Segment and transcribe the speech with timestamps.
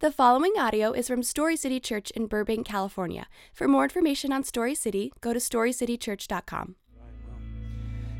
[0.00, 3.28] The following audio is from Story City Church in Burbank, California.
[3.54, 6.76] For more information on Story City, go to storycitychurch.com.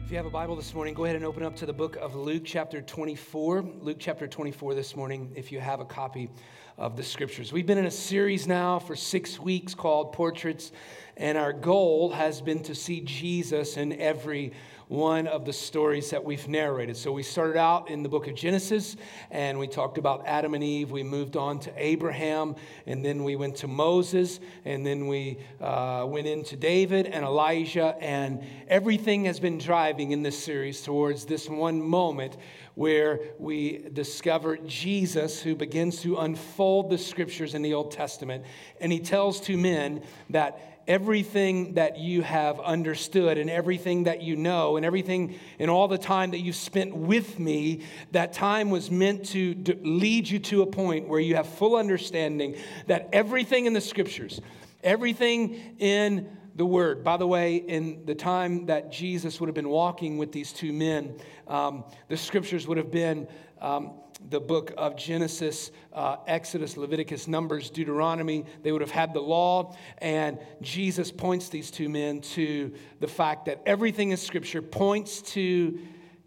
[0.03, 1.97] If you have a Bible this morning, go ahead and open up to the book
[1.97, 3.63] of Luke, chapter 24.
[3.83, 6.31] Luke, chapter 24, this morning, if you have a copy
[6.79, 7.53] of the scriptures.
[7.53, 10.73] We've been in a series now for six weeks called Portraits,
[11.17, 14.53] and our goal has been to see Jesus in every
[14.89, 16.97] one of the stories that we've narrated.
[16.97, 18.97] So we started out in the book of Genesis
[19.33, 20.93] and we talked about Adam and Eve.
[20.93, 22.55] We moved on to Abraham
[22.87, 27.97] and then we went to Moses and then we uh, went into David and Elijah.
[27.99, 32.37] And everything has been driving in this series towards this one moment
[32.77, 38.45] where we discover Jesus who begins to unfold the scriptures in the Old Testament.
[38.81, 44.37] And he tells two men that everything that you have understood and everything that you
[44.37, 47.83] know and everything and all the time that you've spent with me,
[48.13, 52.57] that time was meant to lead you to a point where you have full understanding
[52.87, 54.41] that everything in the scriptures,
[54.85, 57.05] everything in the word.
[57.05, 60.73] By the way, in the time that Jesus would have been walking with these two
[60.73, 63.29] men, um, the scriptures would have been.
[63.61, 63.93] Um,
[64.29, 68.45] the book of Genesis, uh, Exodus, Leviticus, Numbers, Deuteronomy.
[68.63, 73.47] They would have had the law, and Jesus points these two men to the fact
[73.47, 75.79] that everything in Scripture points to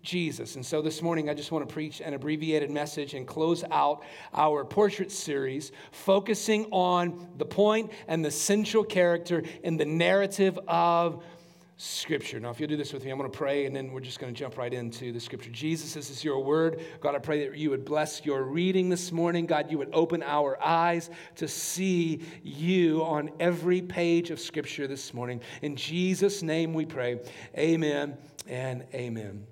[0.02, 0.55] Jesus.
[0.55, 4.03] And so this morning, I just want to preach an abbreviated message and close out
[4.33, 11.23] our portrait series, focusing on the point and the central character in the narrative of
[11.81, 12.41] Scripture.
[12.41, 14.19] Now, if you'll do this with me, I'm going to pray and then we're just
[14.19, 15.49] going to jump right into the Scripture.
[15.49, 16.81] Jesus, this is your word.
[16.99, 19.45] God, I pray that you would bless your reading this morning.
[19.45, 25.13] God, you would open our eyes to see you on every page of Scripture this
[25.13, 25.39] morning.
[25.61, 27.21] In Jesus' name we pray.
[27.58, 28.17] Amen
[28.49, 29.47] and amen.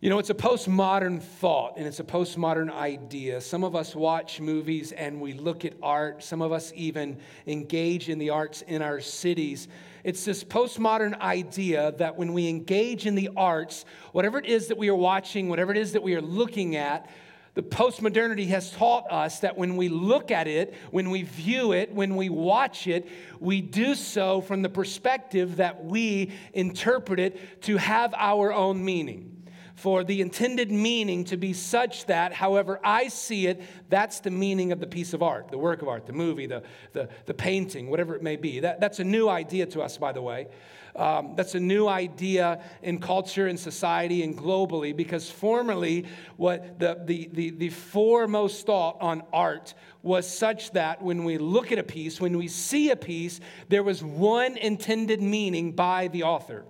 [0.00, 3.42] You know, it's a postmodern thought and it's a postmodern idea.
[3.42, 6.24] Some of us watch movies and we look at art.
[6.24, 9.68] Some of us even engage in the arts in our cities.
[10.04, 14.78] It's this postmodern idea that when we engage in the arts, whatever it is that
[14.78, 17.08] we are watching, whatever it is that we are looking at,
[17.54, 21.92] the postmodernity has taught us that when we look at it, when we view it,
[21.92, 23.08] when we watch it,
[23.40, 29.41] we do so from the perspective that we interpret it to have our own meaning
[29.74, 34.72] for the intended meaning to be such that, however I see it, that's the meaning
[34.72, 36.62] of the piece of art, the work of art, the movie, the,
[36.92, 38.60] the, the painting, whatever it may be.
[38.60, 40.48] That, that's a new idea to us, by the way.
[40.94, 46.04] Um, that's a new idea in culture and society and globally because formerly
[46.36, 49.72] what the, the, the, the foremost thought on art
[50.02, 53.40] was such that when we look at a piece, when we see a piece,
[53.70, 56.66] there was one intended meaning by the author.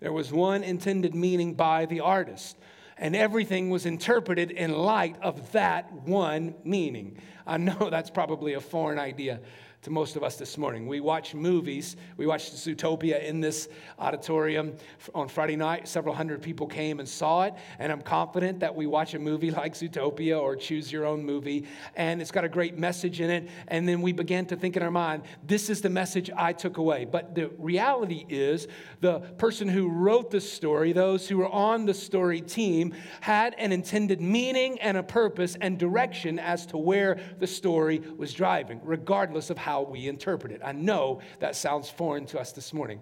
[0.00, 2.56] There was one intended meaning by the artist,
[2.98, 7.18] and everything was interpreted in light of that one meaning.
[7.46, 9.40] I know that's probably a foreign idea
[9.86, 10.88] to most of us this morning.
[10.88, 11.94] We watch movies.
[12.16, 13.68] We watched Zootopia in this
[14.00, 14.74] auditorium
[15.14, 15.86] on Friday night.
[15.86, 17.54] Several hundred people came and saw it.
[17.78, 21.66] And I'm confident that we watch a movie like Zootopia or Choose Your Own Movie,
[21.94, 23.48] and it's got a great message in it.
[23.68, 26.78] And then we began to think in our mind, this is the message I took
[26.78, 27.04] away.
[27.04, 28.66] But the reality is,
[29.02, 33.70] the person who wrote the story, those who were on the story team, had an
[33.70, 39.48] intended meaning and a purpose and direction as to where the story was driving, regardless
[39.48, 40.62] of how how we interpret it.
[40.64, 42.98] I know that sounds foreign to us this morning.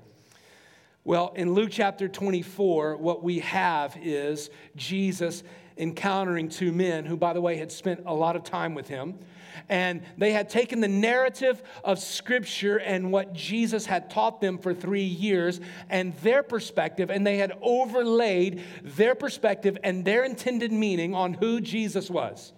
[1.04, 5.44] Well, in Luke chapter 24, what we have is Jesus
[5.78, 9.20] encountering two men who, by the way, had spent a lot of time with him.
[9.68, 14.74] And they had taken the narrative of Scripture and what Jesus had taught them for
[14.74, 21.14] three years and their perspective, and they had overlaid their perspective and their intended meaning
[21.14, 22.52] on who Jesus was.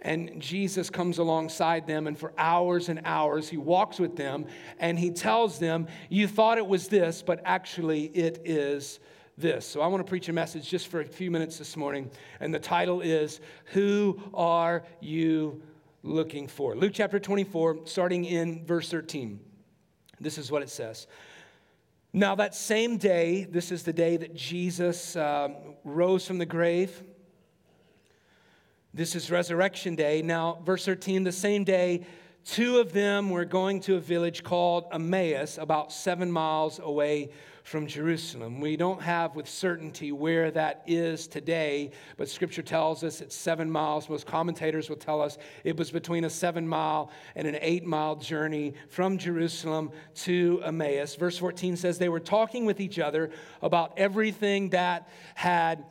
[0.00, 4.46] And Jesus comes alongside them, and for hours and hours, he walks with them
[4.78, 9.00] and he tells them, You thought it was this, but actually it is
[9.36, 9.66] this.
[9.66, 12.54] So I want to preach a message just for a few minutes this morning, and
[12.54, 13.40] the title is
[13.72, 15.62] Who Are You
[16.04, 16.76] Looking For?
[16.76, 19.40] Luke chapter 24, starting in verse 13.
[20.20, 21.08] This is what it says.
[22.12, 25.48] Now, that same day, this is the day that Jesus uh,
[25.84, 27.02] rose from the grave.
[28.94, 30.22] This is Resurrection Day.
[30.22, 32.06] Now, verse 13, the same day,
[32.46, 37.28] two of them were going to a village called Emmaus, about seven miles away
[37.64, 38.62] from Jerusalem.
[38.62, 43.70] We don't have with certainty where that is today, but scripture tells us it's seven
[43.70, 44.08] miles.
[44.08, 48.16] Most commentators will tell us it was between a seven mile and an eight mile
[48.16, 51.14] journey from Jerusalem to Emmaus.
[51.14, 53.30] Verse 14 says they were talking with each other
[53.60, 55.84] about everything that had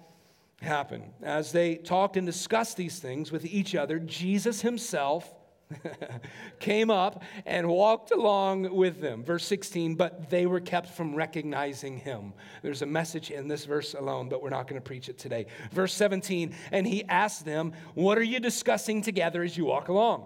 [0.61, 1.03] happen.
[1.21, 5.33] As they talked and discussed these things with each other, Jesus himself
[6.59, 9.23] came up and walked along with them.
[9.23, 12.33] Verse 16, but they were kept from recognizing him.
[12.61, 15.47] There's a message in this verse alone, but we're not going to preach it today.
[15.71, 20.25] Verse 17, and he asked them, What are you discussing together as you walk along?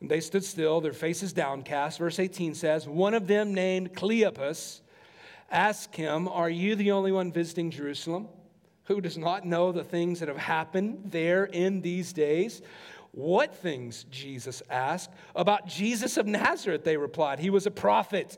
[0.00, 1.98] And they stood still, their faces downcast.
[1.98, 4.80] Verse 18 says, One of them named Cleopas
[5.50, 8.28] asked him, Are you the only one visiting Jerusalem?
[8.86, 12.62] Who does not know the things that have happened there in these days?
[13.12, 14.04] What things?
[14.10, 15.10] Jesus asked.
[15.34, 17.38] About Jesus of Nazareth, they replied.
[17.38, 18.36] He was a prophet.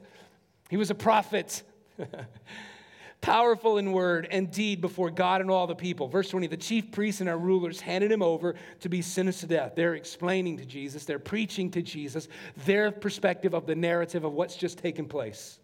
[0.70, 1.62] He was a prophet.
[3.20, 6.06] Powerful in word and deed before God and all the people.
[6.06, 9.48] Verse 20 the chief priests and our rulers handed him over to be sentenced to
[9.48, 9.72] death.
[9.74, 12.28] They're explaining to Jesus, they're preaching to Jesus
[12.64, 15.58] their perspective of the narrative of what's just taken place.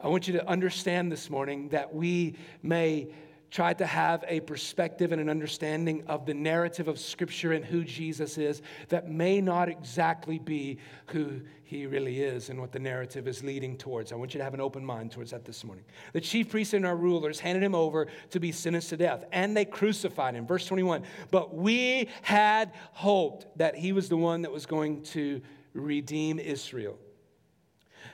[0.00, 3.08] I want you to understand this morning that we may
[3.50, 7.82] try to have a perspective and an understanding of the narrative of Scripture and who
[7.82, 13.26] Jesus is that may not exactly be who he really is and what the narrative
[13.26, 14.12] is leading towards.
[14.12, 15.84] I want you to have an open mind towards that this morning.
[16.12, 19.56] The chief priests and our rulers handed him over to be sentenced to death, and
[19.56, 20.46] they crucified him.
[20.46, 25.40] Verse 21 But we had hoped that he was the one that was going to
[25.72, 26.98] redeem Israel.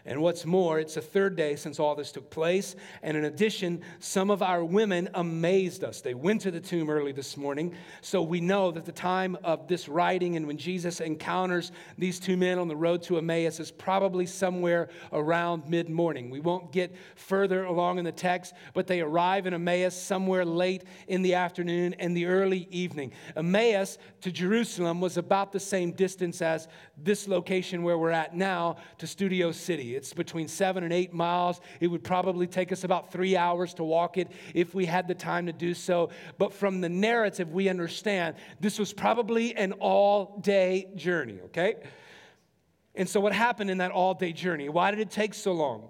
[0.06, 2.76] And what's more, it's the third day since all this took place.
[3.02, 6.02] And in addition, some of our women amazed us.
[6.02, 7.74] They went to the tomb early this morning.
[8.02, 12.36] So we know that the time of this writing and when Jesus encounters these two
[12.36, 16.28] men on the road to Emmaus is probably somewhere around mid morning.
[16.28, 20.84] We won't get further along in the text, but they arrive in Emmaus somewhere late
[21.08, 23.12] in the afternoon and the early evening.
[23.36, 26.68] Emmaus to Jerusalem was about the same distance as
[26.98, 29.94] this location where we're at now to Studio City.
[29.94, 31.61] It's between seven and eight miles.
[31.81, 35.14] It would probably take us about three hours to walk it if we had the
[35.14, 36.11] time to do so.
[36.38, 41.76] But from the narrative, we understand this was probably an all day journey, okay?
[42.94, 44.69] And so, what happened in that all day journey?
[44.69, 45.88] Why did it take so long?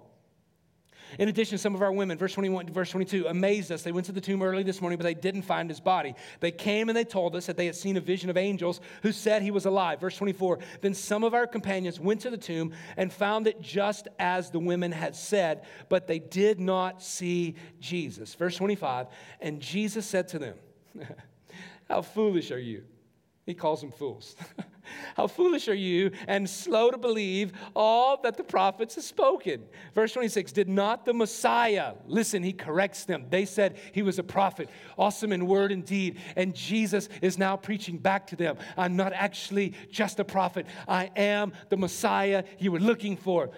[1.19, 3.83] In addition, some of our women, verse 21 verse 22, amazed us.
[3.83, 6.15] They went to the tomb early this morning, but they didn't find his body.
[6.39, 9.11] They came and they told us that they had seen a vision of angels who
[9.11, 9.99] said he was alive.
[9.99, 14.07] Verse 24, then some of our companions went to the tomb and found it just
[14.19, 18.33] as the women had said, but they did not see Jesus.
[18.35, 19.07] Verse 25,
[19.39, 20.55] and Jesus said to them,
[21.89, 22.83] How foolish are you?
[23.45, 24.35] He calls them fools.
[25.15, 29.63] How foolish are you and slow to believe all that the prophets have spoken?
[29.93, 33.25] Verse 26 Did not the Messiah, listen, he corrects them.
[33.29, 36.19] They said he was a prophet, awesome in word and deed.
[36.35, 41.11] And Jesus is now preaching back to them I'm not actually just a prophet, I
[41.15, 43.51] am the Messiah you were looking for.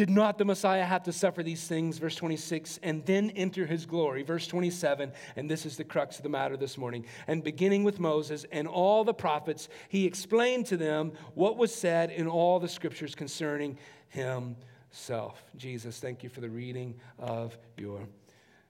[0.00, 3.84] Did not the Messiah have to suffer these things, verse 26, and then enter his
[3.84, 4.22] glory?
[4.22, 7.04] Verse 27, and this is the crux of the matter this morning.
[7.26, 12.10] And beginning with Moses and all the prophets, he explained to them what was said
[12.10, 13.76] in all the scriptures concerning
[14.08, 15.44] himself.
[15.58, 18.08] Jesus, thank you for the reading of your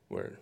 [0.08, 0.38] word.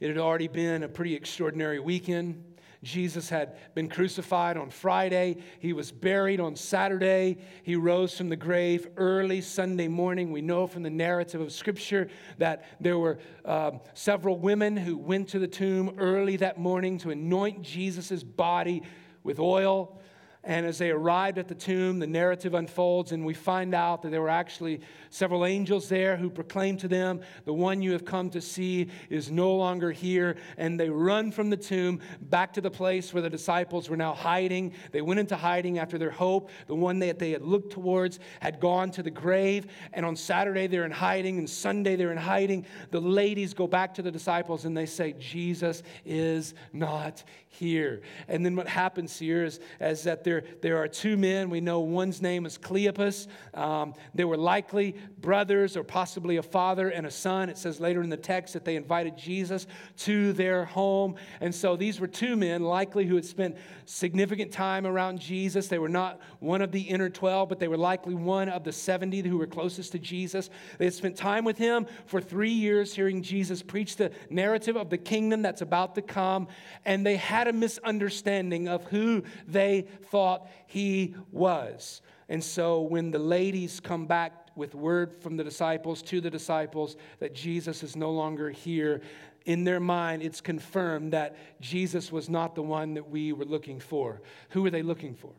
[0.00, 2.44] It had already been a pretty extraordinary weekend.
[2.82, 5.38] Jesus had been crucified on Friday.
[5.58, 7.38] He was buried on Saturday.
[7.64, 10.30] He rose from the grave early Sunday morning.
[10.30, 12.08] We know from the narrative of Scripture
[12.38, 17.10] that there were um, several women who went to the tomb early that morning to
[17.10, 18.82] anoint Jesus' body
[19.24, 20.00] with oil.
[20.44, 24.10] And as they arrived at the tomb, the narrative unfolds, and we find out that
[24.10, 24.80] there were actually
[25.10, 29.30] several angels there who proclaimed to them, The one you have come to see is
[29.32, 30.36] no longer here.
[30.56, 34.14] And they run from the tomb back to the place where the disciples were now
[34.14, 34.74] hiding.
[34.92, 38.60] They went into hiding after their hope, the one that they had looked towards, had
[38.60, 39.66] gone to the grave.
[39.92, 42.64] And on Saturday, they're in hiding, and Sunday, they're in hiding.
[42.90, 48.02] The ladies go back to the disciples and they say, Jesus is not here.
[48.28, 51.50] And then what happens here is, is that there, there are two men.
[51.50, 53.26] We know one's name is Cleopas.
[53.54, 57.48] Um, they were likely brothers or possibly a father and a son.
[57.48, 59.66] It says later in the text that they invited Jesus
[59.98, 61.16] to their home.
[61.40, 65.68] And so these were two men, likely who had spent significant time around Jesus.
[65.68, 68.72] They were not one of the inner 12, but they were likely one of the
[68.72, 70.50] 70 who were closest to Jesus.
[70.78, 74.90] They had spent time with him for three years, hearing Jesus preach the narrative of
[74.90, 76.48] the kingdom that's about to come.
[76.84, 80.17] And they had a misunderstanding of who they thought
[80.66, 82.02] he was.
[82.28, 86.96] And so when the ladies come back with word from the disciples to the disciples
[87.20, 89.00] that Jesus is no longer here,
[89.46, 93.80] in their mind, it's confirmed that Jesus was not the one that we were looking
[93.80, 94.20] for.
[94.50, 95.30] Who were they looking for?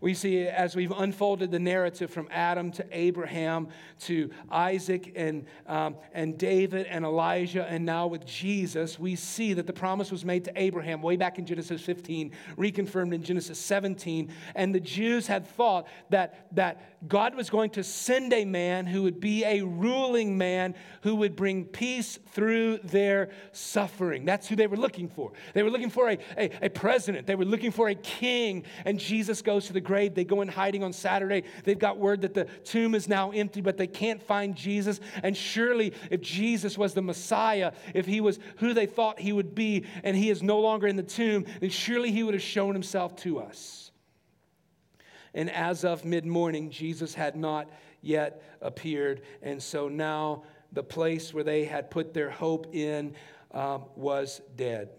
[0.00, 3.68] We see as we've unfolded the narrative from Adam to Abraham
[4.00, 9.66] to Isaac and, um, and David and Elijah, and now with Jesus, we see that
[9.66, 14.32] the promise was made to Abraham way back in Genesis 15, reconfirmed in Genesis 17.
[14.54, 19.02] And the Jews had thought that, that God was going to send a man who
[19.02, 24.24] would be a ruling man who would bring peace through their suffering.
[24.24, 25.32] That's who they were looking for.
[25.54, 28.98] They were looking for a, a, a president, they were looking for a king, and
[28.98, 30.14] Jesus goes to the grave.
[30.14, 31.44] They go in hiding on Saturday.
[31.64, 35.00] They've got word that the tomb is now empty, but they can't find Jesus.
[35.22, 39.54] And surely, if Jesus was the Messiah, if he was who they thought he would
[39.54, 42.74] be, and he is no longer in the tomb, then surely he would have shown
[42.74, 43.90] himself to us.
[45.34, 47.70] And as of mid morning, Jesus had not
[48.02, 49.22] yet appeared.
[49.42, 53.14] And so now the place where they had put their hope in
[53.52, 54.90] um, was dead.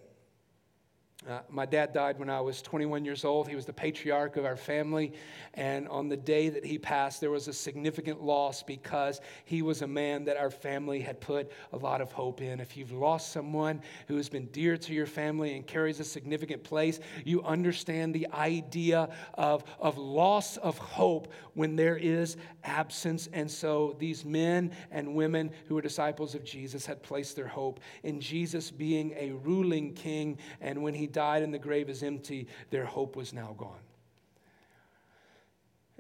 [1.30, 3.48] Uh, my dad died when I was 21 years old.
[3.48, 5.14] He was the patriarch of our family.
[5.54, 9.84] And on the day that he passed, there was a significant loss because he was
[9.84, 12.60] a man that our family had put a lot of hope in.
[12.60, 16.64] If you've lost someone who has been dear to your family and carries a significant
[16.64, 23.30] place, you understand the idea of, of loss of hope when there is absence.
[23.32, 27.80] And so these men and women who were disciples of Jesus had placed their hope
[28.02, 30.40] in Jesus being a ruling king.
[30.62, 33.80] And when he died and the grave is empty, their hope was now gone.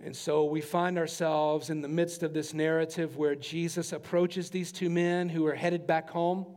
[0.03, 4.71] And so we find ourselves in the midst of this narrative where Jesus approaches these
[4.71, 6.47] two men who are headed back home.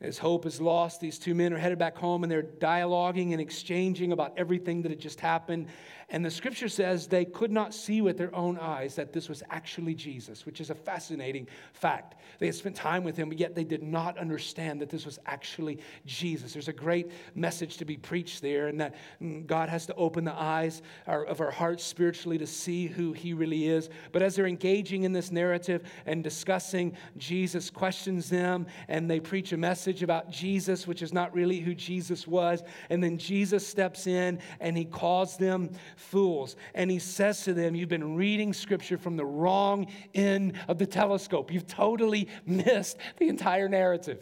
[0.00, 3.40] As hope is lost, these two men are headed back home and they're dialoguing and
[3.40, 5.68] exchanging about everything that had just happened.
[6.08, 9.42] And the scripture says they could not see with their own eyes that this was
[9.50, 12.14] actually Jesus, which is a fascinating fact.
[12.38, 15.18] They had spent time with him, but yet they did not understand that this was
[15.26, 16.52] actually Jesus.
[16.52, 20.24] There's a great message to be preached there, and that mm, God has to open
[20.24, 23.88] the eyes of our hearts spiritually to see who he really is.
[24.12, 29.52] But as they're engaging in this narrative and discussing, Jesus questions them, and they preach
[29.52, 32.62] a message about Jesus, which is not really who Jesus was.
[32.90, 36.56] And then Jesus steps in and he calls them fools.
[36.74, 40.86] And he says to them, You've been reading scripture from the wrong end of the
[40.86, 41.52] telescope.
[41.52, 44.20] You've totally missed the entire narrative.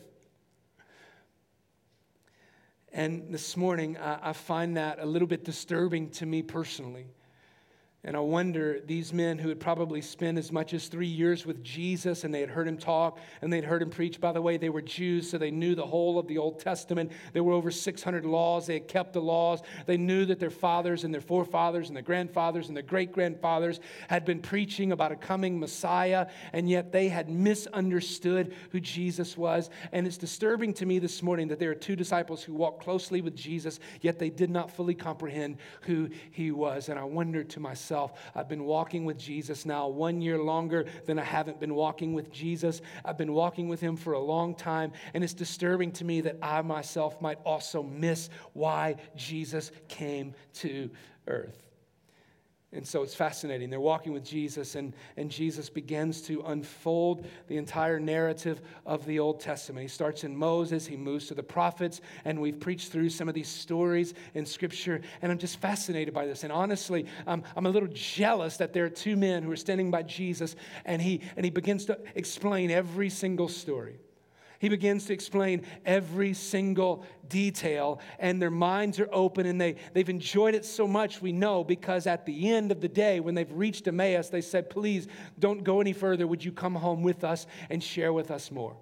[2.92, 7.06] And this morning, I, find that a little bit disturbing to me personally.
[8.06, 11.64] And I wonder, these men who had probably spent as much as three years with
[11.64, 14.20] Jesus and they had heard him talk and they'd heard him preach.
[14.20, 17.12] By the way, they were Jews, so they knew the whole of the Old Testament.
[17.32, 18.66] There were over 600 laws.
[18.66, 19.62] They had kept the laws.
[19.86, 23.80] They knew that their fathers and their forefathers and their grandfathers and their great grandfathers
[24.08, 29.70] had been preaching about a coming Messiah, and yet they had misunderstood who Jesus was.
[29.92, 33.22] And it's disturbing to me this morning that there are two disciples who walked closely
[33.22, 36.90] with Jesus, yet they did not fully comprehend who he was.
[36.90, 38.12] And I wonder to myself, myself.
[38.34, 42.32] I've been walking with Jesus now one year longer than I haven't been walking with
[42.32, 42.80] Jesus.
[43.04, 46.38] I've been walking with him for a long time, and it's disturbing to me that
[46.42, 50.90] I myself might also miss why Jesus came to
[51.28, 51.63] earth.
[52.74, 53.70] And so it's fascinating.
[53.70, 59.20] They're walking with Jesus, and, and Jesus begins to unfold the entire narrative of the
[59.20, 59.82] Old Testament.
[59.82, 63.34] He starts in Moses, he moves to the prophets, and we've preached through some of
[63.34, 65.00] these stories in Scripture.
[65.22, 66.42] And I'm just fascinated by this.
[66.42, 70.02] And honestly, I'm a little jealous that there are two men who are standing by
[70.02, 73.98] Jesus, and he, and he begins to explain every single story.
[74.64, 80.08] He begins to explain every single detail, and their minds are open, and they, they've
[80.08, 83.52] enjoyed it so much, we know, because at the end of the day, when they've
[83.52, 85.06] reached Emmaus, they said, Please
[85.38, 86.26] don't go any further.
[86.26, 88.74] Would you come home with us and share with us more?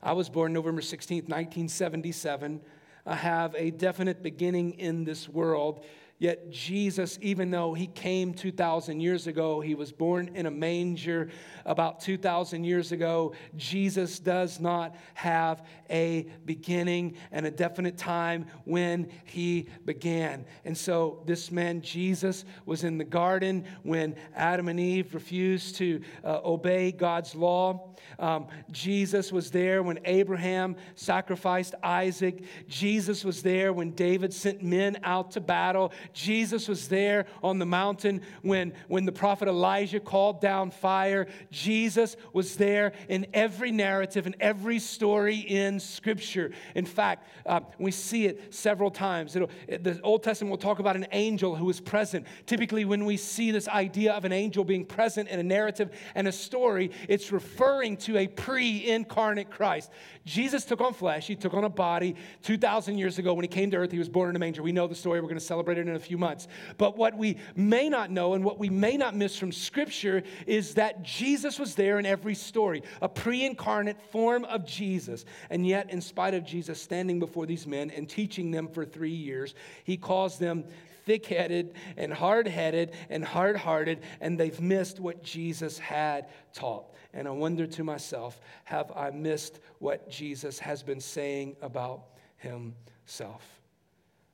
[0.00, 2.60] I was born November 16th, 1977.
[3.06, 5.84] I have a definite beginning in this world
[6.20, 11.30] Yet, Jesus, even though he came 2,000 years ago, he was born in a manger
[11.64, 13.34] about 2,000 years ago.
[13.56, 20.44] Jesus does not have a beginning and a definite time when he began.
[20.64, 26.02] And so, this man, Jesus, was in the garden when Adam and Eve refused to
[26.24, 27.94] uh, obey God's law.
[28.18, 32.42] Um, Jesus was there when Abraham sacrificed Isaac.
[32.66, 35.92] Jesus was there when David sent men out to battle.
[36.12, 41.26] Jesus was there on the mountain when, when the prophet Elijah called down fire.
[41.50, 46.50] Jesus was there in every narrative and every story in Scripture.
[46.74, 49.36] In fact, uh, we see it several times.
[49.36, 52.26] It'll, the Old Testament will talk about an angel who was present.
[52.46, 56.28] Typically, when we see this idea of an angel being present in a narrative and
[56.28, 59.90] a story, it's referring to a pre incarnate Christ.
[60.24, 63.70] Jesus took on flesh, he took on a body 2,000 years ago when he came
[63.70, 63.90] to earth.
[63.90, 64.62] He was born in a manger.
[64.62, 65.20] We know the story.
[65.20, 66.48] We're going to celebrate it in a few months.
[66.78, 70.74] But what we may not know and what we may not miss from Scripture is
[70.74, 75.26] that Jesus was there in every story, a pre incarnate form of Jesus.
[75.50, 79.10] And yet, in spite of Jesus standing before these men and teaching them for three
[79.10, 80.64] years, he calls them
[81.04, 86.94] thick headed and hard headed and hard hearted, and they've missed what Jesus had taught.
[87.14, 92.04] And I wonder to myself, have I missed what Jesus has been saying about
[92.36, 93.58] himself?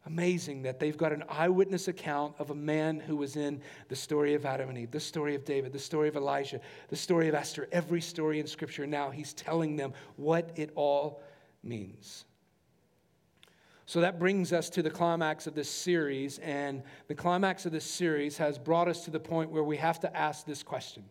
[0.06, 4.34] Amazing that they've got an eyewitness account of a man who was in the story
[4.34, 7.34] of Adam and Eve, the story of David, the story of Elijah, the story of
[7.34, 8.86] Esther, every story in Scripture.
[8.86, 11.22] Now he's telling them what it all
[11.62, 12.26] means.
[13.86, 17.84] So that brings us to the climax of this series, and the climax of this
[17.84, 21.04] series has brought us to the point where we have to ask this question.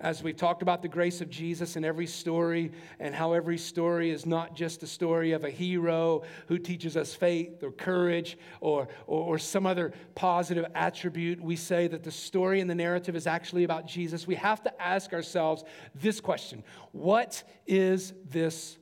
[0.00, 4.10] As we've talked about the grace of Jesus in every story, and how every story
[4.10, 8.88] is not just a story of a hero who teaches us faith or courage or,
[9.06, 13.26] or, or some other positive attribute, we say that the story and the narrative is
[13.26, 14.26] actually about Jesus.
[14.26, 15.64] We have to ask ourselves
[15.94, 18.78] this question What is this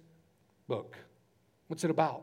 [0.69, 0.97] book?
[1.67, 2.23] What's it about?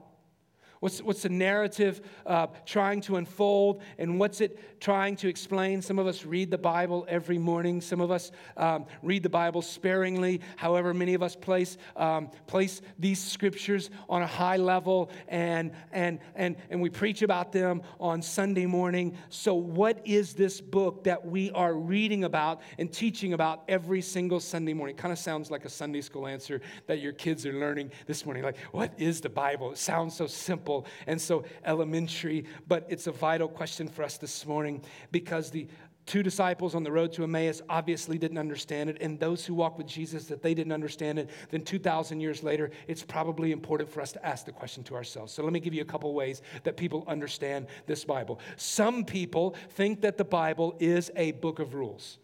[0.86, 5.82] What's, what's the narrative uh, trying to unfold and what's it trying to explain?
[5.82, 7.82] Some of us read the Bible every morning.
[7.82, 10.42] Some of us um, read the Bible sparingly.
[10.58, 16.20] However, many of us place, um, place these scriptures on a high level and, and,
[16.36, 19.18] and, and we preach about them on Sunday morning.
[19.30, 24.40] So, what is this book that we are reading about and teaching about every single
[24.40, 24.96] Sunday morning?
[24.96, 28.44] Kind of sounds like a Sunday school answer that your kids are learning this morning.
[28.44, 29.72] Like, what is the Bible?
[29.72, 34.18] It sounds so simple simple and so elementary, but it's a vital question for us
[34.18, 35.68] this morning because the
[36.06, 39.78] two disciples on the road to Emmaus obviously didn't understand it, and those who walk
[39.78, 44.02] with Jesus that they didn't understand it, then 2,000 years later, it's probably important for
[44.02, 45.34] us to ask the question to ourselves.
[45.34, 48.40] So let me give you a couple ways that people understand this Bible.
[48.56, 52.20] Some people think that the Bible is a book of rules.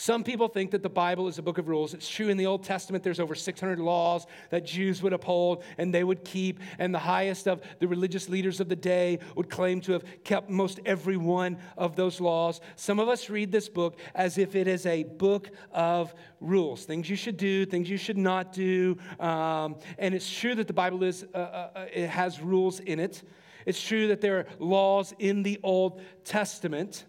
[0.00, 1.92] Some people think that the Bible is a book of rules.
[1.92, 5.92] It's true in the Old Testament, there's over 600 laws that Jews would uphold and
[5.92, 9.80] they would keep, and the highest of the religious leaders of the day would claim
[9.80, 12.60] to have kept most every one of those laws.
[12.76, 17.10] Some of us read this book as if it is a book of rules things
[17.10, 18.96] you should do, things you should not do.
[19.18, 23.00] Um, and it's true that the Bible is, uh, uh, uh it has rules in
[23.00, 23.24] it.
[23.66, 27.04] It's true that there are laws in the Old Testament.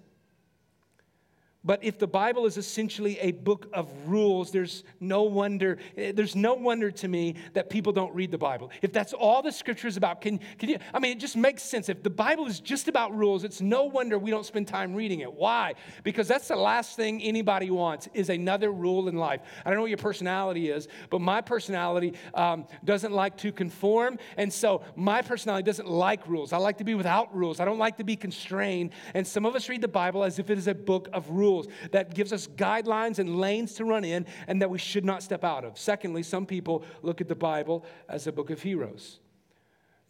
[1.61, 6.53] But if the Bible is essentially a book of rules, there's no wonder, there's no
[6.53, 8.71] wonder to me that people don't read the Bible.
[8.81, 11.61] If that's all the scripture is about, can, can you, I mean, it just makes
[11.61, 11.89] sense.
[11.89, 15.19] If the Bible is just about rules, it's no wonder we don't spend time reading
[15.19, 15.33] it.
[15.33, 15.73] Why?
[16.03, 19.41] Because that's the last thing anybody wants is another rule in life.
[19.65, 24.17] I don't know what your personality is, but my personality um, doesn't like to conform.
[24.37, 26.53] And so my personality doesn't like rules.
[26.53, 27.59] I like to be without rules.
[27.59, 28.91] I don't like to be constrained.
[29.13, 31.48] And some of us read the Bible as if it is a book of rules
[31.49, 35.23] rules, that gives us guidelines and lanes to run in and that we should not
[35.23, 35.77] step out of.
[35.77, 39.19] Secondly, some people look at the Bible as a book of heroes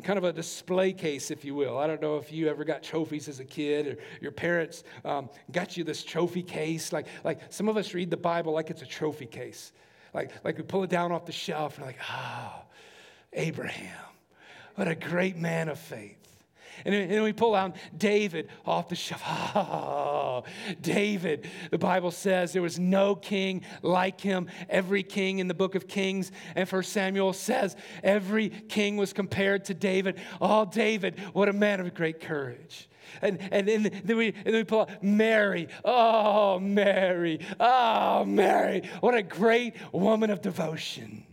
[0.03, 1.77] kind of a display case, if you will.
[1.77, 5.29] I don't know if you ever got trophies as a kid or your parents um,
[5.51, 6.93] got you this trophy case.
[6.93, 9.73] Like, like some of us read the Bible like it's a trophy case.
[10.13, 12.61] Like, like we pull it down off the shelf and like, oh,
[13.33, 14.05] Abraham,
[14.75, 16.18] what a great man of faith.
[16.85, 19.21] And then we pull out David off the shelf.
[19.55, 20.43] Oh,
[20.81, 24.47] David, the Bible says there was no king like him.
[24.69, 29.65] Every king in the book of Kings and First Samuel says every king was compared
[29.65, 30.19] to David.
[30.41, 32.89] Oh, David, what a man of great courage.
[33.21, 35.67] And, and, then, then we, and then we pull out Mary.
[35.83, 37.39] Oh, Mary.
[37.59, 38.83] Oh, Mary.
[39.01, 41.25] What a great woman of devotion.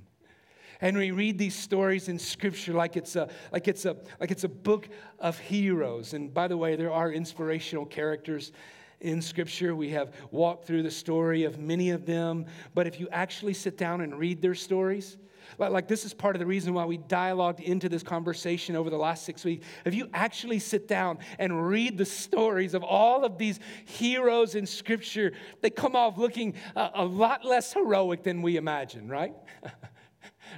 [0.81, 4.45] And we read these stories in Scripture like it's a, like it's a, like it's
[4.45, 6.12] a book of heroes.
[6.12, 8.53] And by the way, there are inspirational characters
[9.01, 9.75] in Scripture.
[9.75, 12.47] We have walked through the story of many of them.
[12.75, 15.17] But if you actually sit down and read their stories,
[15.59, 18.97] like, this is part of the reason why we dialogued into this conversation over the
[18.97, 19.65] last six weeks.
[19.85, 24.67] If you actually sit down and read the stories of all of these heroes in
[24.67, 29.35] Scripture, they come off looking a, a lot less heroic than we imagine, right?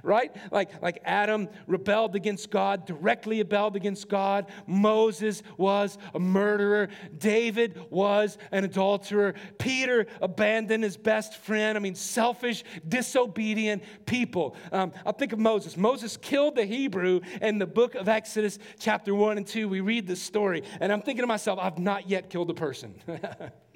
[0.03, 0.35] right?
[0.51, 4.47] Like, like Adam rebelled against God, directly rebelled against God.
[4.67, 6.89] Moses was a murderer.
[7.17, 9.35] David was an adulterer.
[9.59, 11.77] Peter abandoned his best friend.
[11.77, 14.57] I mean, selfish, disobedient people.
[14.73, 15.77] Um, I think of Moses.
[15.77, 19.69] Moses killed the Hebrew in the book of Exodus, chapter 1 and 2.
[19.69, 22.95] We read this story, and I'm thinking to myself, I've not yet killed a person.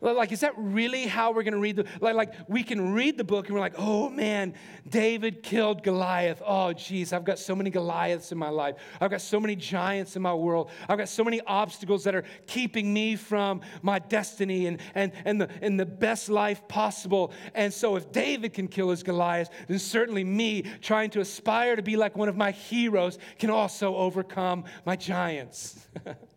[0.00, 3.16] Like, is that really how we're going to read the like, like we can read
[3.16, 4.54] the book and we're like, oh man,
[4.88, 6.42] David killed Goliath.
[6.44, 8.76] Oh geez, I've got so many Goliaths in my life.
[9.00, 10.70] I've got so many giants in my world.
[10.88, 15.40] I've got so many obstacles that are keeping me from my destiny and and and
[15.40, 17.32] the and the best life possible.
[17.54, 21.82] And so if David can kill his Goliath, then certainly me trying to aspire to
[21.82, 25.86] be like one of my heroes can also overcome my giants.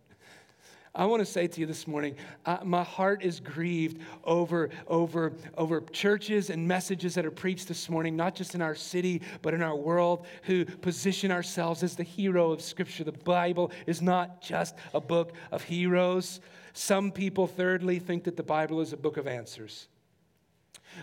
[0.96, 5.34] I want to say to you this morning, uh, my heart is grieved over, over,
[5.56, 9.54] over churches and messages that are preached this morning, not just in our city, but
[9.54, 13.04] in our world, who position ourselves as the hero of Scripture.
[13.04, 16.40] The Bible is not just a book of heroes.
[16.74, 19.88] Some people, thirdly, think that the Bible is a book of answers.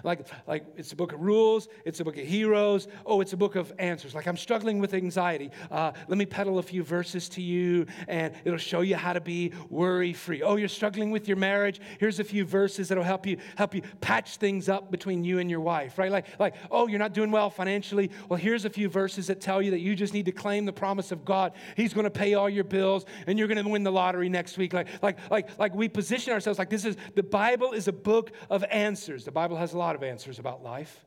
[0.02, 3.36] Like, like it's a book of rules, it's a book of heroes, oh, it's a
[3.36, 4.14] book of answers.
[4.14, 5.50] Like I'm struggling with anxiety.
[5.70, 9.20] Uh, let me peddle a few verses to you and it'll show you how to
[9.20, 10.42] be worry free.
[10.42, 11.80] Oh, you're struggling with your marriage.
[11.98, 15.50] Here's a few verses that'll help you help you patch things up between you and
[15.50, 16.10] your wife, right?
[16.10, 18.10] Like, like, oh, you're not doing well financially.
[18.28, 20.72] Well, here's a few verses that tell you that you just need to claim the
[20.72, 21.52] promise of God.
[21.76, 24.58] He's going to pay all your bills and you're going to win the lottery next
[24.58, 24.72] week.
[24.72, 28.32] Like, like, like, like we position ourselves like this is the Bible is a book
[28.50, 29.24] of answers.
[29.24, 31.04] The Bible has a lot of answers about life.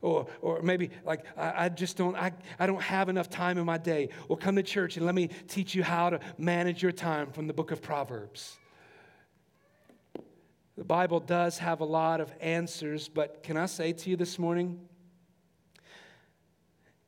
[0.00, 3.64] Or, or maybe like I, I, just don't I, I don't have enough time in
[3.64, 4.08] my day.
[4.28, 7.46] Well come to church and let me teach you how to manage your time from
[7.46, 8.56] the book of proverbs.
[10.76, 14.38] The bible does have a lot of answers but can i say to you this
[14.38, 14.80] morning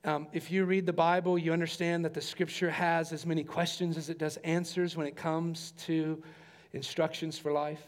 [0.04, 3.96] um, if you read the bible you understand that the scripture has as many questions
[3.96, 6.22] as it does answers when it comes to
[6.74, 7.86] instructions for life.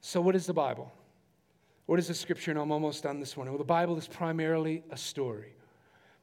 [0.00, 0.92] So what is the bible
[1.92, 2.50] what is the scripture?
[2.50, 3.52] And I'm almost done this morning.
[3.52, 5.52] Well, the Bible is primarily a story.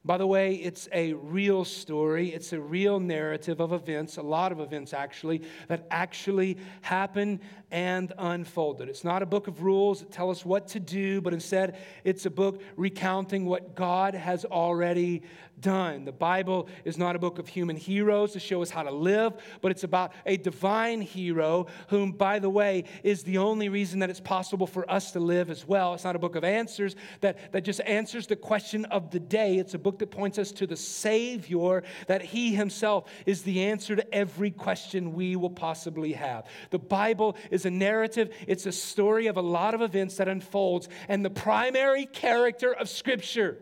[0.03, 2.29] By the way, it's a real story.
[2.29, 8.13] It's a real narrative of events, a lot of events actually, that actually happened and
[8.17, 8.89] unfolded.
[8.89, 12.25] It's not a book of rules that tell us what to do, but instead it's
[12.25, 15.23] a book recounting what God has already
[15.62, 16.05] done.
[16.05, 19.34] The Bible is not a book of human heroes to show us how to live,
[19.62, 24.10] but it's about a divine hero, whom, by the way, is the only reason that
[24.10, 25.93] it's possible for us to live as well.
[25.93, 29.58] It's not a book of answers that, that just answers the question of the day.
[29.58, 33.95] It's a book that points us to the Savior, that He Himself is the answer
[33.95, 36.45] to every question we will possibly have.
[36.69, 40.89] The Bible is a narrative, it's a story of a lot of events that unfolds,
[41.08, 43.58] and the primary character of Scripture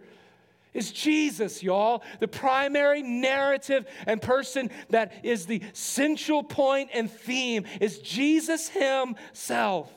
[0.78, 2.04] is Jesus, y'all.
[2.20, 9.92] The primary narrative and person that is the central point and theme is Jesus Himself.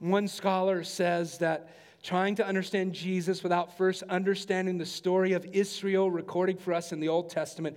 [0.00, 1.70] One scholar says that
[2.02, 7.00] trying to understand Jesus without first understanding the story of Israel recorded for us in
[7.00, 7.76] the Old Testament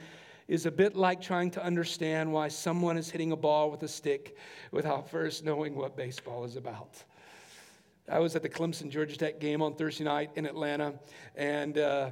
[0.54, 3.88] is a bit like trying to understand why someone is hitting a ball with a
[3.88, 4.38] stick
[4.70, 7.04] without first knowing what baseball is about.
[8.08, 10.94] I was at the Clemson Georgia Tech game on Thursday night in Atlanta,
[11.36, 12.12] and uh,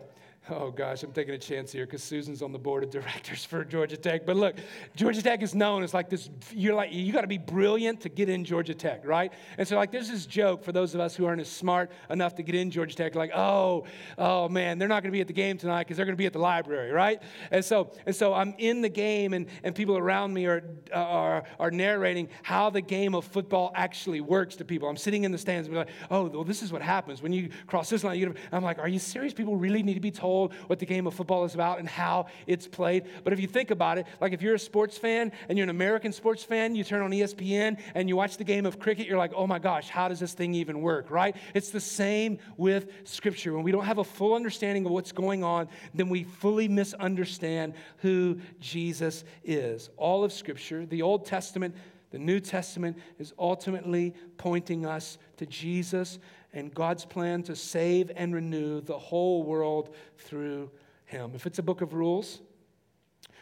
[0.51, 3.63] Oh gosh, I'm taking a chance here because Susan's on the board of directors for
[3.63, 4.25] Georgia Tech.
[4.25, 4.55] But look,
[4.97, 6.29] Georgia Tech is known as like this.
[6.53, 9.31] You're like you got to be brilliant to get in Georgia Tech, right?
[9.57, 12.35] And so like there's this joke for those of us who aren't as smart enough
[12.35, 13.85] to get in Georgia Tech, like oh,
[14.17, 16.21] oh man, they're not going to be at the game tonight because they're going to
[16.21, 17.21] be at the library, right?
[17.49, 21.43] And so and so I'm in the game, and and people around me are are
[21.59, 24.89] are narrating how the game of football actually works to people.
[24.89, 27.31] I'm sitting in the stands and be like, oh, well, this is what happens when
[27.31, 28.35] you cross this line.
[28.51, 29.33] I'm like, are you serious?
[29.33, 31.87] People really need to be told told what the game of football is about and
[31.87, 33.05] how it's played.
[33.23, 35.69] But if you think about it, like if you're a sports fan and you're an
[35.69, 39.17] American sports fan, you turn on ESPN and you watch the game of cricket, you're
[39.17, 41.35] like, oh my gosh, how does this thing even work, right?
[41.53, 43.53] It's the same with Scripture.
[43.53, 47.73] When we don't have a full understanding of what's going on, then we fully misunderstand
[47.97, 49.89] who Jesus is.
[49.97, 51.75] All of Scripture, the Old Testament,
[52.11, 56.19] the New Testament, is ultimately pointing us to Jesus
[56.53, 60.71] and God's plan to save and renew the whole world through
[61.05, 61.31] him.
[61.35, 62.41] If it's a book of rules,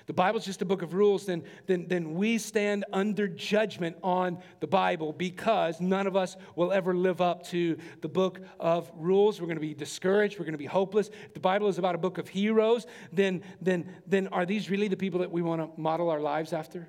[0.10, 4.40] the Bible's just a book of rules, then, then, then we stand under judgment on
[4.60, 9.40] the Bible because none of us will ever live up to the book of rules.
[9.40, 10.40] We're going to be discouraged.
[10.40, 11.12] We're going to be hopeless.
[11.26, 14.88] If the Bible is about a book of heroes, then, then, then are these really
[14.88, 16.88] the people that we want to model our lives after?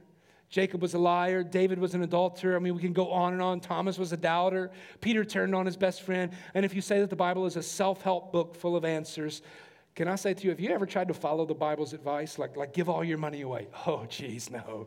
[0.51, 1.45] Jacob was a liar.
[1.45, 2.57] David was an adulterer.
[2.57, 3.61] I mean, we can go on and on.
[3.61, 4.73] Thomas was a doubter.
[5.01, 6.33] Peter turned on his best friend.
[6.55, 9.43] And if you say that the Bible is a self help book full of answers,
[9.97, 12.39] Can I say to you, have you ever tried to follow the Bible's advice?
[12.39, 13.69] Like, like give all your money away?
[13.87, 14.87] Oh, geez, no.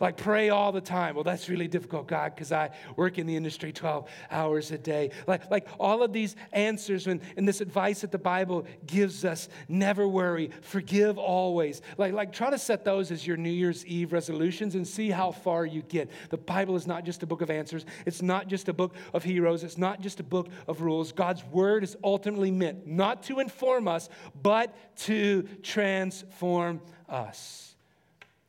[0.00, 1.14] Like pray all the time.
[1.14, 5.10] Well, that's really difficult, God, because I work in the industry 12 hours a day.
[5.26, 9.48] Like, like all of these answers and, and this advice that the Bible gives us
[9.66, 11.82] never worry, forgive always.
[11.98, 15.32] Like, like try to set those as your New Year's Eve resolutions and see how
[15.32, 16.10] far you get.
[16.30, 19.24] The Bible is not just a book of answers, it's not just a book of
[19.24, 21.12] heroes, it's not just a book of rules.
[21.12, 24.08] God's word is ultimately meant not to inform us,
[24.44, 27.74] but to transform us.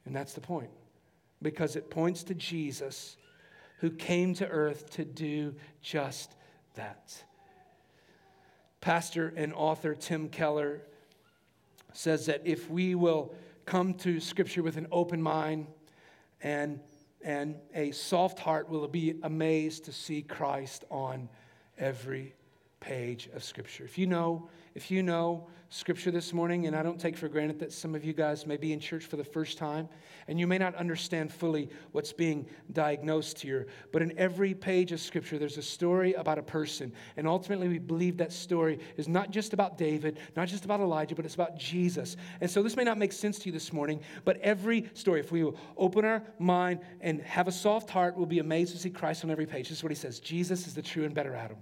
[0.05, 0.69] And that's the point
[1.41, 3.15] because it points to Jesus
[3.79, 6.36] who came to earth to do just
[6.75, 7.23] that.
[8.81, 10.81] Pastor and author Tim Keller
[11.93, 13.34] says that if we will
[13.65, 15.65] come to Scripture with an open mind
[16.41, 16.81] and,
[17.23, 21.29] and a soft heart, we'll be amazed to see Christ on
[21.77, 22.36] every
[22.80, 23.84] page of Scripture.
[23.84, 27.60] If you know, if you know Scripture this morning, and I don't take for granted
[27.60, 29.90] that some of you guys may be in church for the first time,
[30.28, 35.00] and you may not understand fully what's being diagnosed here, but in every page of
[35.00, 36.94] Scripture, there's a story about a person.
[37.18, 41.16] And ultimately, we believe that story is not just about David, not just about Elijah,
[41.16, 42.16] but it's about Jesus.
[42.42, 45.32] And so this may not make sense to you this morning, but every story, if
[45.32, 48.90] we will open our mind and have a soft heart, we'll be amazed to see
[48.90, 49.70] Christ on every page.
[49.70, 51.58] This is what he says Jesus is the true and better Adam.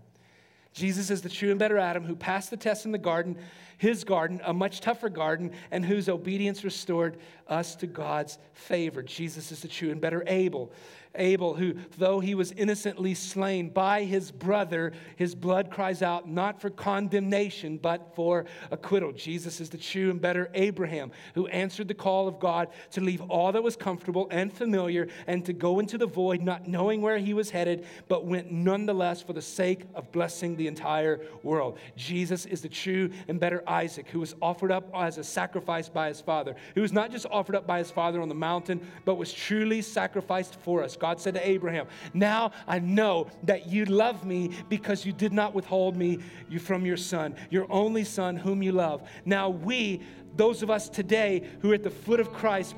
[0.74, 3.38] Jesus is the true and better Adam who passed the test in the garden,
[3.84, 7.18] his garden, a much tougher garden, and whose obedience restored
[7.50, 9.04] us to God's favor.
[9.04, 10.72] Jesus is the true and better Abel.
[11.16, 16.60] Abel, who, though he was innocently slain by his brother, his blood cries out not
[16.60, 19.12] for condemnation, but for acquittal.
[19.12, 23.22] Jesus is the true and better Abraham, who answered the call of God to leave
[23.22, 27.20] all that was comfortable and familiar and to go into the void, not knowing where
[27.20, 31.78] he was headed, but went nonetheless for the sake of blessing the entire world.
[31.96, 36.08] Jesus is the true and better Isaac, who was offered up as a sacrifice by
[36.08, 39.16] his father, who was not just offered up by his father on the mountain, but
[39.16, 40.96] was truly sacrificed for us.
[40.96, 45.56] God said to Abraham, Now I know that you love me because you did not
[45.56, 46.20] withhold me
[46.60, 49.02] from your son, your only son whom you love.
[49.26, 50.02] Now we,
[50.36, 52.76] those of us today who are at the foot of Christ,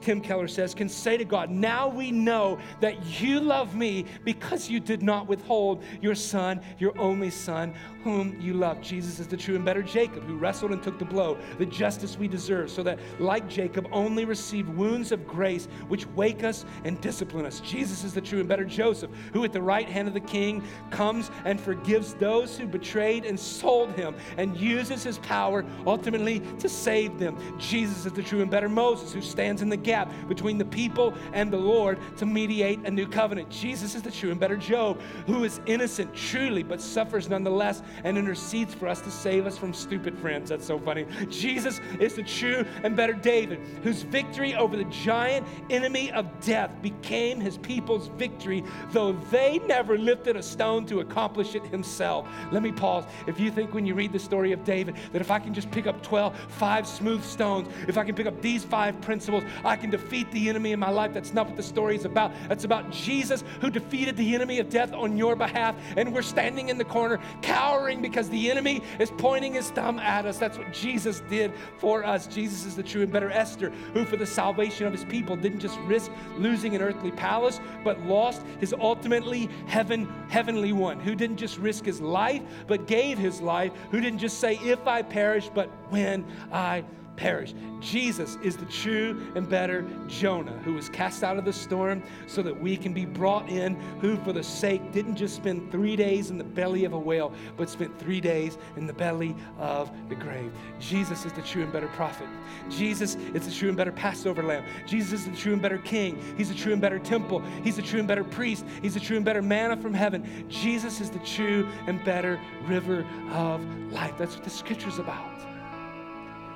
[0.00, 4.68] Tim Keller says, can say to God, Now we know that you love me because
[4.68, 7.74] you did not withhold your son, your only son,
[8.08, 8.80] whom you love.
[8.80, 12.16] Jesus is the true and better Jacob who wrestled and took the blow, the justice
[12.16, 16.98] we deserve, so that, like Jacob, only received wounds of grace which wake us and
[17.02, 17.60] discipline us.
[17.60, 20.64] Jesus is the true and better Joseph who, at the right hand of the king,
[20.90, 26.68] comes and forgives those who betrayed and sold him and uses his power ultimately to
[26.68, 27.36] save them.
[27.58, 31.12] Jesus is the true and better Moses who stands in the gap between the people
[31.34, 33.50] and the Lord to mediate a new covenant.
[33.50, 38.18] Jesus is the true and better Job, who is innocent truly, but suffers nonetheless and
[38.18, 40.50] intercedes for us to save us from stupid friends.
[40.50, 41.06] That's so funny.
[41.28, 46.70] Jesus is the true and better David, whose victory over the giant enemy of death
[46.82, 52.28] became his people's victory, though they never lifted a stone to accomplish it himself.
[52.52, 53.04] Let me pause.
[53.26, 55.70] If you think when you read the story of David that if I can just
[55.70, 59.76] pick up 12, five smooth stones, if I can pick up these five principles, I
[59.76, 61.12] can defeat the enemy in my life.
[61.12, 62.32] That's not what the story is about.
[62.50, 65.74] It's about Jesus who defeated the enemy of death on your behalf.
[65.96, 70.26] And we're standing in the corner, cowering because the enemy is pointing his thumb at
[70.26, 70.38] us.
[70.38, 72.26] That's what Jesus did for us.
[72.26, 75.60] Jesus is the true and better Esther, who for the salvation of his people didn't
[75.60, 81.36] just risk losing an earthly palace, but lost his ultimately heaven, heavenly one, who didn't
[81.36, 85.50] just risk his life, but gave his life, who didn't just say, if I perish,
[85.54, 86.84] but when I
[87.18, 87.52] perish.
[87.80, 92.42] Jesus is the true and better Jonah who was cast out of the storm so
[92.42, 96.30] that we can be brought in, who for the sake didn't just spend three days
[96.30, 100.14] in the belly of a whale, but spent three days in the belly of the
[100.14, 100.52] grave.
[100.78, 102.28] Jesus is the true and better prophet.
[102.70, 104.64] Jesus is the true and better Passover lamb.
[104.86, 106.22] Jesus is the true and better king.
[106.36, 107.42] He's the true and better temple.
[107.64, 108.64] He's the true and better priest.
[108.80, 110.46] He's the true and better manna from heaven.
[110.48, 114.14] Jesus is the true and better river of life.
[114.18, 115.47] That's what the scripture's about.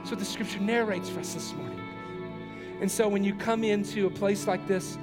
[0.03, 1.81] That's what the scripture narrates for us this morning.
[2.81, 4.99] And so when you come into a place like this,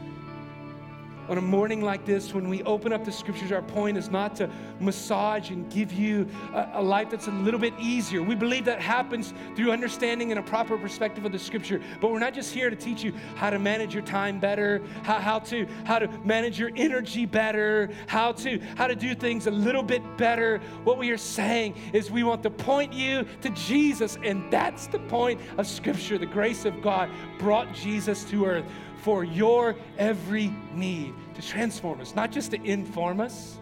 [1.29, 4.35] on a morning like this, when we open up the scriptures, our point is not
[4.37, 8.23] to massage and give you a, a, life that's a little bit easier.
[8.23, 11.81] We believe that happens through understanding and a proper perspective of the scripture.
[12.01, 15.19] But we're not just here to teach you how to manage your time better, how,
[15.19, 19.51] how to how to manage your energy better, how to how to do things a
[19.51, 20.59] little bit better.
[20.83, 24.99] What we are saying is we want to point you to Jesus, and that's the
[24.99, 26.17] point of scripture.
[26.17, 28.65] The grace of God brought Jesus to earth
[29.09, 33.57] for your every need to transform us, not just to inform us.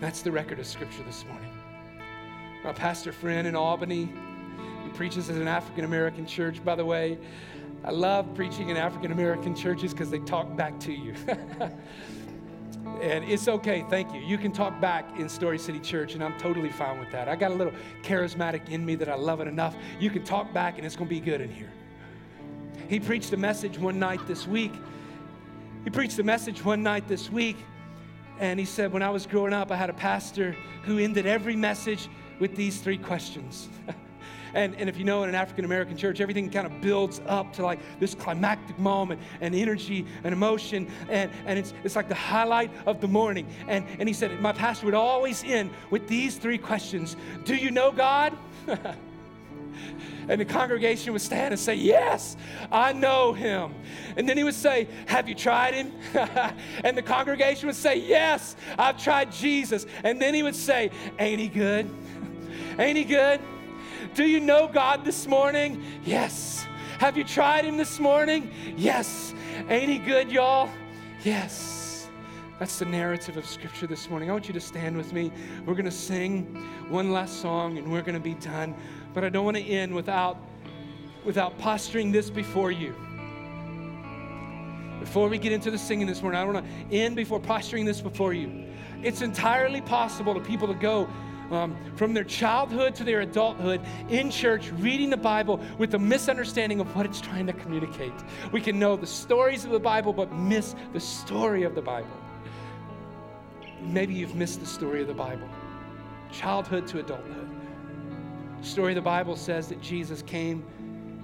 [0.00, 1.50] That's the record of Scripture this morning.
[2.62, 4.08] my pastor friend in Albany.
[4.84, 7.18] He preaches at an African American church, by the way.
[7.82, 11.12] I love preaching in African American churches because they talk back to you.
[13.02, 14.20] and it's okay, thank you.
[14.20, 17.28] You can talk back in Story City Church, and I'm totally fine with that.
[17.28, 17.72] I got a little
[18.04, 19.74] charismatic in me that I love it enough.
[19.98, 21.72] You can talk back, and it's going to be good in here.
[22.88, 24.72] He preached a message one night this week.
[25.84, 27.56] He preached a message one night this week,
[28.40, 31.56] and he said, When I was growing up, I had a pastor who ended every
[31.56, 32.08] message
[32.40, 33.68] with these three questions.
[34.54, 37.52] And, and if you know, in an African American church, everything kind of builds up
[37.54, 40.88] to like this climactic moment and energy and emotion.
[41.08, 43.48] And, and it's, it's like the highlight of the morning.
[43.66, 47.70] And, and he said, My pastor would always end with these three questions Do you
[47.70, 48.36] know God?
[50.28, 52.36] And the congregation would stand and say, Yes,
[52.72, 53.74] I know him.
[54.16, 55.92] And then he would say, Have you tried him?
[56.84, 59.86] and the congregation would say, Yes, I've tried Jesus.
[60.02, 61.88] And then he would say, Ain't he good?
[62.78, 63.40] Ain't he good?
[64.14, 65.82] Do you know God this morning?
[66.04, 66.66] Yes.
[66.98, 68.50] Have you tried Him this morning?
[68.76, 69.34] Yes.
[69.68, 70.70] Ain't He good, y'all?
[71.24, 71.73] Yes.
[72.58, 74.30] That's the narrative of Scripture this morning.
[74.30, 75.32] I want you to stand with me.
[75.66, 76.44] We're going to sing
[76.88, 78.76] one last song and we're going to be done.
[79.12, 80.38] But I don't want to end without,
[81.24, 82.94] without posturing this before you.
[85.00, 88.00] Before we get into the singing this morning, I want to end before posturing this
[88.00, 88.66] before you.
[89.02, 91.08] It's entirely possible to people to go
[91.50, 96.80] um, from their childhood to their adulthood in church, reading the Bible with a misunderstanding
[96.80, 98.12] of what it's trying to communicate.
[98.52, 102.23] We can know the stories of the Bible, but miss the story of the Bible.
[103.84, 105.48] Maybe you've missed the story of the Bible,
[106.32, 107.48] childhood to adulthood.
[108.60, 110.64] The story of the Bible says that Jesus came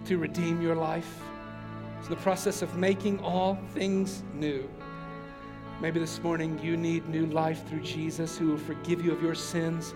[0.05, 1.21] to redeem your life.
[1.99, 4.69] It's the process of making all things new.
[5.81, 9.35] Maybe this morning you need new life through Jesus who will forgive you of your
[9.35, 9.95] sins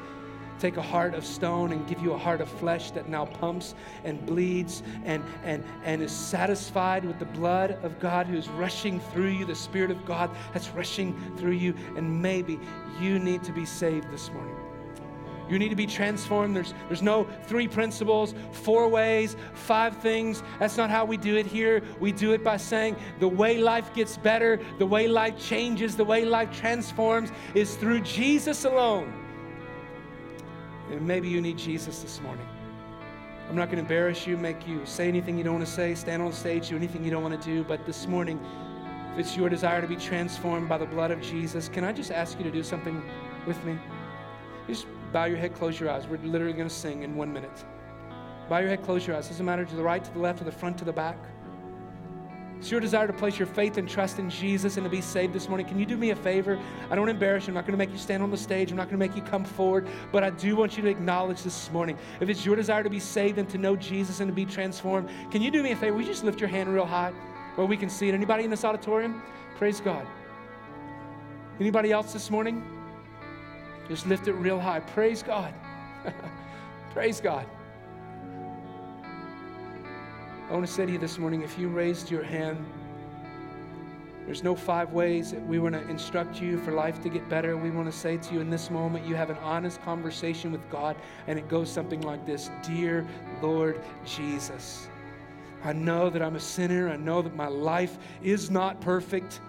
[0.58, 3.74] take a heart of stone and give you a heart of flesh that now pumps
[4.04, 9.30] and bleeds and, and, and is satisfied with the blood of God who's rushing through
[9.30, 11.74] you, the Spirit of God that's rushing through you.
[11.96, 12.58] And maybe
[13.00, 14.56] you need to be saved this morning.
[15.48, 16.56] You need to be transformed.
[16.56, 20.42] There's, there's no three principles, four ways, five things.
[20.58, 21.82] That's not how we do it here.
[22.00, 26.04] We do it by saying the way life gets better, the way life changes, the
[26.04, 29.23] way life transforms is through Jesus alone.
[30.90, 32.47] And maybe you need Jesus this morning.
[33.49, 35.94] I'm not going to embarrass you, make you say anything you don't want to say,
[35.94, 37.62] stand on stage, do anything you don't want to do.
[37.62, 38.40] But this morning,
[39.12, 42.11] if it's your desire to be transformed by the blood of Jesus, can I just
[42.11, 43.03] ask you to do something
[43.47, 43.79] with me?
[44.66, 46.07] Just bow your head, close your eyes.
[46.07, 47.64] We're literally going to sing in one minute.
[48.49, 49.29] Bow your head, close your eyes.
[49.29, 51.18] Doesn't matter to the right, to the left, to the front, to the back.
[52.64, 55.35] It's your desire to place your faith and trust in Jesus and to be saved
[55.35, 55.66] this morning.
[55.66, 56.59] Can you do me a favor?
[56.90, 57.50] I don't embarrass you.
[57.50, 58.70] I'm not going to make you stand on the stage.
[58.70, 59.87] I'm not going to make you come forward.
[60.11, 61.98] But I do want you to acknowledge this morning.
[62.20, 65.11] If it's your desire to be saved and to know Jesus and to be transformed,
[65.31, 66.00] can you do me a favor?
[66.00, 67.12] You just lift your hand real high
[67.57, 68.14] where we can see it?
[68.14, 69.20] Anybody in this auditorium?
[69.59, 70.07] Praise God.
[71.61, 72.64] Anybody else this morning?
[73.88, 74.81] Just lift it real high.
[74.81, 75.53] Praise God.
[76.94, 77.44] Praise God.
[80.48, 82.62] I want to say to you this morning if you raised your hand,
[84.26, 87.57] there's no five ways that we want to instruct you for life to get better.
[87.57, 90.68] We want to say to you in this moment, you have an honest conversation with
[90.70, 90.96] God,
[91.28, 93.07] and it goes something like this Dear
[93.40, 94.88] Lord Jesus,
[95.64, 96.90] I know that I'm a sinner.
[96.90, 99.40] I know that my life is not perfect.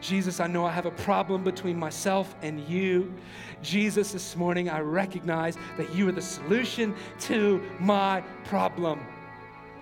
[0.00, 3.12] Jesus, I know I have a problem between myself and you.
[3.60, 9.00] Jesus, this morning I recognize that you are the solution to my problem.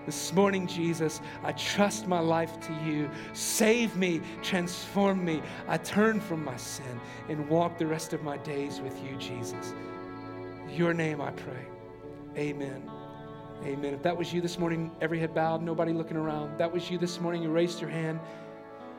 [0.06, 3.10] This morning, Jesus, I trust my life to you.
[3.32, 5.40] Save me, transform me.
[5.66, 9.74] I turn from my sin and walk the rest of my days with you, Jesus.
[10.68, 11.64] Your name I pray.
[12.36, 12.90] Amen.
[13.64, 13.94] Amen.
[13.94, 16.58] If that was you this morning, every head bowed, nobody looking around.
[16.58, 18.20] That was you this morning, you raised your hand.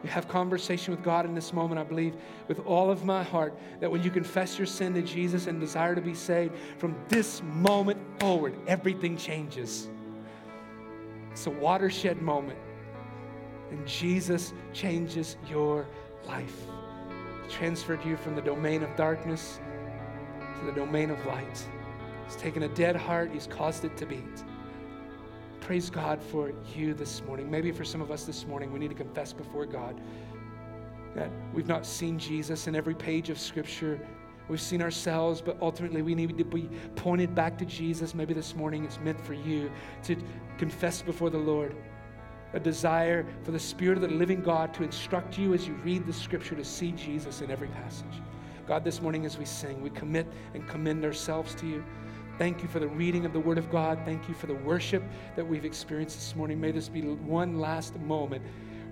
[0.04, 2.16] You have conversation with God in this moment, I believe,
[2.48, 5.94] with all of my heart, that when you confess your sin to Jesus and desire
[5.96, 9.88] to be saved, from this moment forward, everything changes.
[11.36, 12.58] It's a watershed moment.
[13.70, 15.86] And Jesus changes your
[16.26, 16.56] life.
[17.44, 19.60] He transferred you from the domain of darkness
[20.58, 21.68] to the domain of light.
[22.26, 24.46] He's taken a dead heart, He's caused it to beat.
[25.60, 27.52] Praise God for you this morning.
[27.52, 30.00] Maybe for some of us this morning, we need to confess before God
[31.16, 34.00] that we've not seen Jesus in every page of Scripture.
[34.48, 38.14] We've seen ourselves, but ultimately we need to be pointed back to Jesus.
[38.14, 39.72] Maybe this morning it's meant for you
[40.04, 40.16] to
[40.58, 41.76] confess before the Lord
[42.54, 46.06] a desire for the Spirit of the living God to instruct you as you read
[46.06, 48.22] the Scripture to see Jesus in every passage.
[48.68, 51.84] God, this morning as we sing, we commit and commend ourselves to you.
[52.38, 54.00] Thank you for the reading of the Word of God.
[54.06, 55.04] Thank you for the worship
[55.36, 56.60] that we've experienced this morning.
[56.60, 58.44] May this be one last moment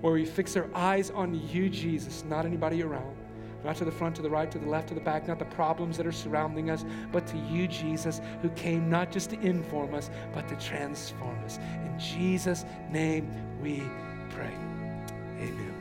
[0.02, 3.16] where we fix our eyes on you, Jesus, not anybody around.
[3.64, 5.46] Not to the front, to the right, to the left, to the back, not the
[5.46, 9.94] problems that are surrounding us, but to you, Jesus, who came not just to inform
[9.94, 11.58] us, but to transform us.
[11.86, 13.84] In Jesus' name we
[14.30, 14.54] pray.
[15.40, 15.73] Amen.